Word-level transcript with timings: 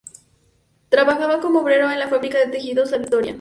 Trabajaba 0.89 1.39
como 1.41 1.59
obrero 1.59 1.91
en 1.91 1.99
la 1.99 2.07
fábrica 2.07 2.39
de 2.39 2.47
Tejidos 2.47 2.89
La 2.89 2.97
Victoria. 2.97 3.29